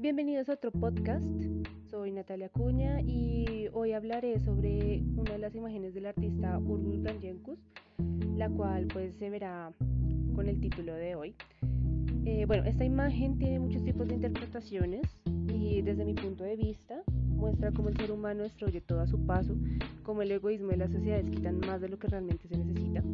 [0.00, 1.26] Bienvenidos a otro podcast.
[1.90, 7.58] Soy Natalia Cuña y hoy hablaré sobre una de las imágenes del artista Urgus Ganjenkus,
[8.34, 9.74] la cual pues se verá
[10.34, 11.34] con el título de hoy.
[12.24, 15.02] Eh, bueno, esta imagen tiene muchos tipos de interpretaciones
[15.48, 17.02] y desde mi punto de vista
[17.36, 19.54] muestra cómo el ser humano destruye todo a su paso,
[20.02, 23.04] cómo el egoísmo de las sociedades quitan más de lo que realmente se necesita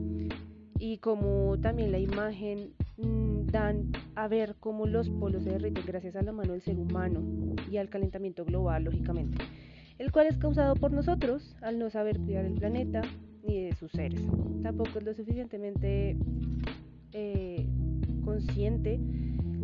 [0.78, 6.22] y como también la imagen dan a ver cómo los polos se derriten gracias a
[6.22, 7.22] la mano del ser humano
[7.70, 9.38] y al calentamiento global, lógicamente,
[9.98, 13.02] el cual es causado por nosotros al no saber cuidar el planeta
[13.46, 14.20] ni de sus seres.
[14.62, 16.16] Tampoco es lo suficientemente
[17.12, 17.66] eh,
[18.24, 18.98] consciente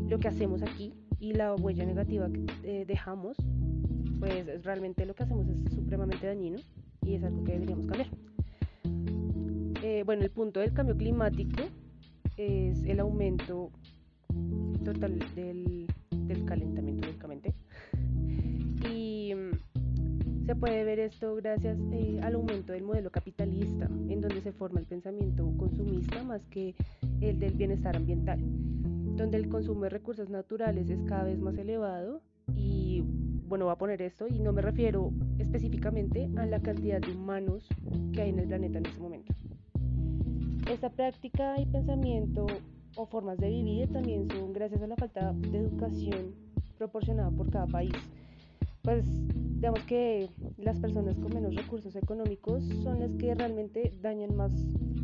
[0.08, 3.36] lo que hacemos aquí y la huella negativa que eh, dejamos,
[4.20, 6.58] pues realmente lo que hacemos es supremamente dañino
[7.04, 8.08] y es algo que deberíamos cambiar.
[9.82, 11.64] Eh, bueno, el punto del cambio climático
[12.36, 13.70] es el aumento
[14.84, 15.86] total del,
[16.46, 17.54] calentamiento, lógicamente.
[18.90, 24.40] Y mm, se puede ver esto gracias eh, al aumento del modelo capitalista, en donde
[24.40, 26.74] se forma el pensamiento consumista más que
[27.20, 28.40] el del bienestar ambiental,
[29.16, 32.22] donde el consumo de recursos naturales es cada vez más elevado
[32.56, 33.04] y
[33.48, 37.68] bueno, voy a poner esto y no me refiero específicamente a la cantidad de humanos
[38.12, 39.32] que hay en el planeta en este momento.
[40.70, 42.46] Esta práctica y pensamiento
[42.96, 46.34] o formas de vivir también son gracias a la falta de educación
[46.78, 47.92] proporcionada por cada país.
[48.82, 49.04] Pues
[49.54, 54.52] digamos que las personas con menos recursos económicos son las que realmente dañan más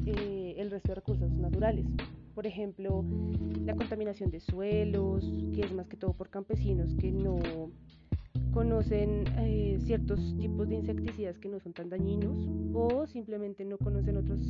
[0.07, 1.87] eh, el resto de recursos naturales.
[2.35, 3.05] Por ejemplo,
[3.65, 7.39] la contaminación de suelos, que es más que todo por campesinos que no
[8.53, 14.17] conocen eh, ciertos tipos de insecticidas que no son tan dañinos o simplemente no conocen
[14.17, 14.41] otros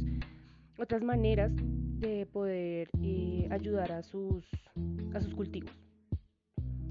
[0.79, 1.53] otras maneras
[1.98, 4.45] de poder eh, ayudar a sus,
[5.15, 5.73] a sus cultivos.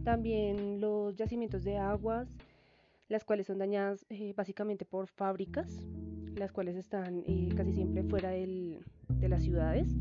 [0.04, 2.28] También los yacimientos de aguas,
[3.08, 5.72] las cuales son dañadas eh, básicamente por fábricas,
[6.36, 9.96] las cuales están eh, casi siempre fuera del, de las ciudades.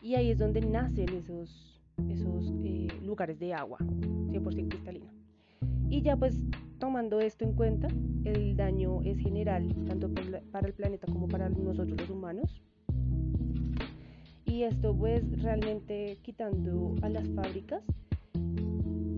[0.00, 1.80] Y ahí es donde nacen esos,
[2.10, 2.50] esos
[3.02, 5.12] lugares de agua, 100% cristalina.
[5.88, 6.42] Y ya pues
[6.78, 7.88] tomando esto en cuenta,
[8.24, 10.10] el daño es general tanto
[10.50, 12.62] para el planeta como para nosotros los humanos
[14.62, 17.82] y esto pues realmente quitando a las fábricas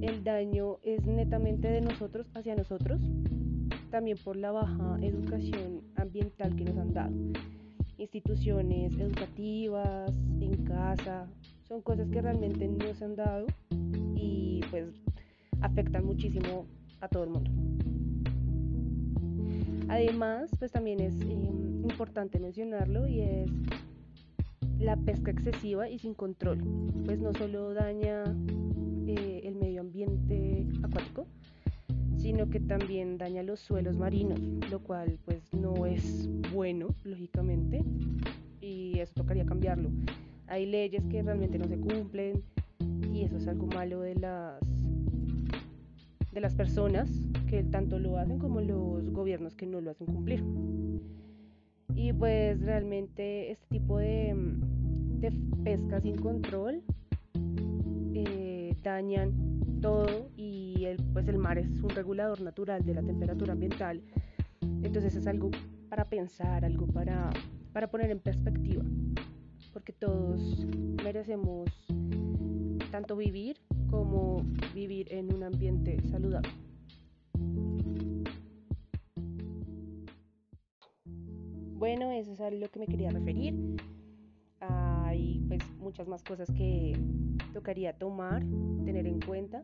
[0.00, 2.98] el daño es netamente de nosotros hacia nosotros
[3.90, 7.14] también por la baja educación ambiental que nos han dado.
[7.98, 11.26] Instituciones educativas en casa
[11.68, 13.46] son cosas que realmente nos han dado
[14.14, 14.86] y pues
[15.60, 16.64] afectan muchísimo
[17.02, 17.50] a todo el mundo.
[19.88, 21.50] Además pues también es eh,
[21.82, 23.50] importante mencionarlo y es
[24.84, 26.58] la pesca excesiva y sin control,
[27.06, 28.24] pues no solo daña
[29.06, 31.26] eh, el medio ambiente acuático,
[32.18, 34.38] sino que también daña los suelos marinos,
[34.70, 37.82] lo cual pues no es bueno, lógicamente,
[38.60, 39.90] y eso tocaría cambiarlo.
[40.48, 42.42] Hay leyes que realmente no se cumplen
[43.10, 44.60] y eso es algo malo de las
[46.30, 47.08] de las personas
[47.48, 50.42] que tanto lo hacen como los gobiernos que no lo hacen cumplir.
[52.18, 54.34] Pues realmente este tipo de,
[55.64, 56.82] pesca sin control
[58.14, 63.52] eh, dañan todo y el, pues el mar es un regulador natural de la temperatura
[63.52, 64.02] ambiental.
[64.82, 65.50] Entonces es algo
[65.88, 67.30] para pensar, algo para,
[67.72, 68.84] para poner en perspectiva,
[69.72, 70.66] porque todos
[71.02, 71.70] merecemos
[72.90, 73.56] tanto vivir
[73.90, 74.42] como
[74.74, 76.00] vivir en un ambiente
[81.84, 83.76] Bueno, eso es a lo que me quería referir.
[84.58, 86.98] Hay pues muchas más cosas que
[87.52, 88.42] tocaría tomar,
[88.86, 89.62] tener en cuenta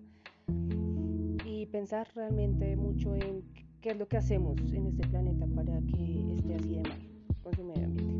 [1.47, 3.42] y pensar realmente mucho en
[3.80, 7.00] qué es lo que hacemos en este planeta para que esté así de mal
[7.42, 8.19] con su medio ambiente.